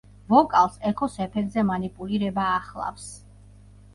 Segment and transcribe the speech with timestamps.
[0.31, 3.05] ვოკალს ექოს ეფექტზე მანიპულირება ახლავს.